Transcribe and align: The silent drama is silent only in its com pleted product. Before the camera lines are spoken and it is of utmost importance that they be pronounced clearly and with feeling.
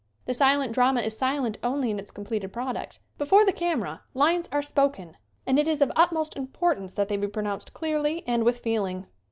The 0.25 0.33
silent 0.33 0.71
drama 0.73 1.01
is 1.01 1.15
silent 1.15 1.59
only 1.61 1.91
in 1.91 1.99
its 1.99 2.09
com 2.09 2.25
pleted 2.25 2.51
product. 2.51 3.01
Before 3.19 3.45
the 3.45 3.51
camera 3.53 4.01
lines 4.15 4.49
are 4.51 4.63
spoken 4.63 5.15
and 5.45 5.59
it 5.59 5.67
is 5.67 5.79
of 5.79 5.91
utmost 5.95 6.35
importance 6.35 6.95
that 6.95 7.07
they 7.07 7.17
be 7.17 7.27
pronounced 7.27 7.75
clearly 7.75 8.23
and 8.25 8.43
with 8.43 8.57
feeling. 8.57 9.05